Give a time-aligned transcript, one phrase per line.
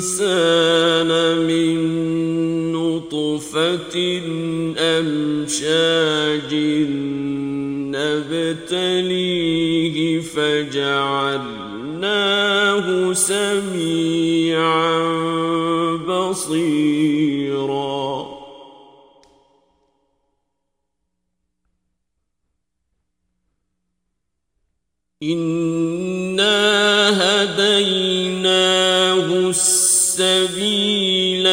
[0.00, 1.10] الإنسان
[1.46, 1.76] من
[2.72, 3.96] نطفة
[4.78, 6.54] أمشاج
[8.72, 11.60] نبتليه فجعلناه
[13.12, 14.70] سميعا
[16.08, 17.20] بصيرا.
[25.22, 25.59] إنا
[30.20, 31.46] السبيل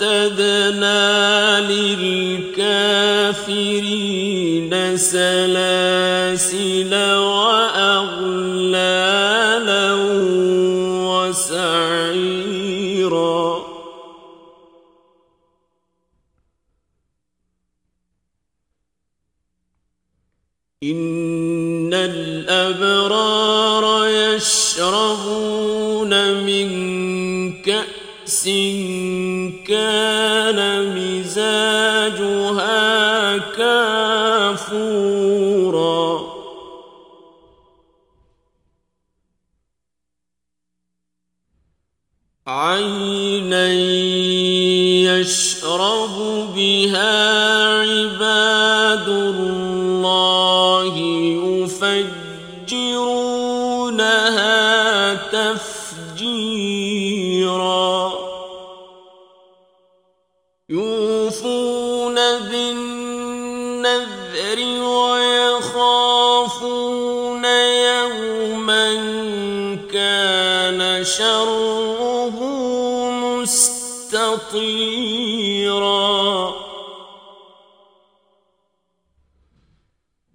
[0.00, 1.00] أعتدنا
[1.60, 2.96] للكافرين
[4.96, 5.96] سلاسل
[25.36, 26.68] يشربون من
[27.62, 28.44] كأس
[29.66, 30.58] كان
[30.96, 32.78] مزاجها
[33.38, 34.96] كافورا
[42.46, 43.72] عينا
[45.18, 46.16] يشرب
[46.54, 47.12] بها
[47.80, 49.65] عباد الله
[73.46, 74.66] مستطيرا.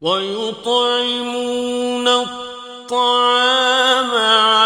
[0.00, 4.65] ويطعمون الطعام على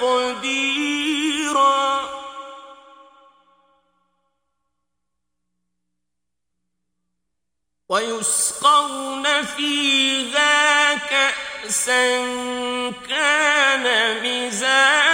[0.00, 1.20] تقديرا.
[7.88, 12.20] ويسقون فيها كأسا
[13.08, 13.84] كان
[14.22, 15.09] مزاجها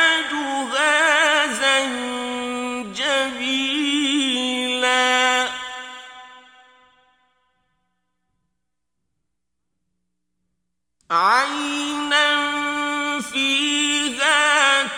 [11.10, 12.46] عينا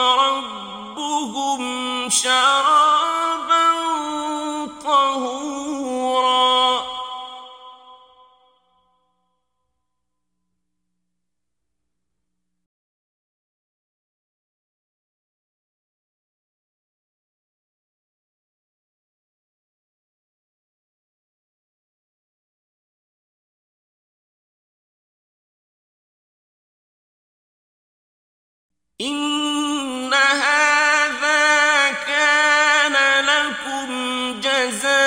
[0.00, 1.62] ربهم
[2.10, 2.69] شرابا
[29.00, 33.90] إن هذا كان لكم
[34.40, 34.99] جزاء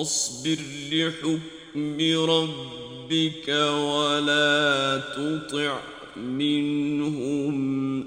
[0.00, 0.58] فاصبر
[0.92, 1.98] لحكم
[2.30, 5.80] ربك ولا تطع
[6.16, 7.56] منهم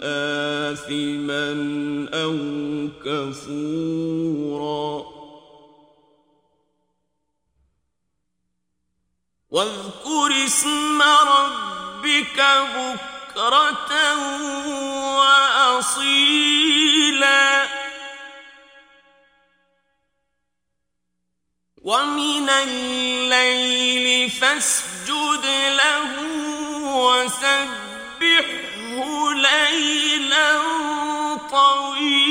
[0.02, 1.50] آثما
[2.14, 2.38] أو
[3.06, 4.90] كفورا.
[9.52, 12.40] واذكر اسم ربك
[12.76, 13.94] بكرة
[15.18, 16.44] وأصيلا.
[21.84, 26.12] ومن الليل فاسجد له
[26.96, 27.74] وسبحه
[29.34, 30.60] ليلا
[31.52, 32.23] طويلا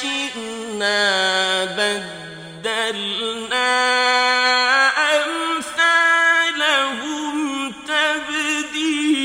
[0.00, 1.04] شئنا
[1.64, 3.70] بدلنا
[5.26, 7.36] أمثالهم
[7.88, 9.20] تبديلا.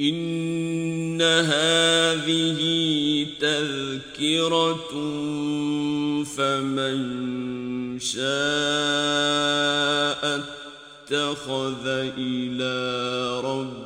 [0.00, 2.60] إن هذه
[3.40, 4.92] تذكرة
[6.24, 6.98] فمن
[8.00, 8.26] شاء
[10.36, 11.86] اتخذ
[12.18, 12.74] إلى
[13.40, 13.85] ربه